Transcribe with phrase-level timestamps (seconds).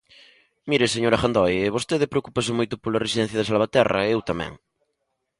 [0.69, 4.51] Mire, señora Gandoi, vostede preocúpase moito pola residencia de Salvaterra e eu tamén.